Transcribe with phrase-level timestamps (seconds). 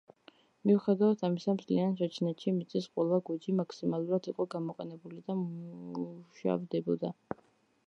[0.69, 7.17] მიუხედავად ამისა, მთიან ჩაჩნეთში მიწის ყველა გოჯი მაქსიმალურად იყო გამოყენებული და მუშავდებოდა.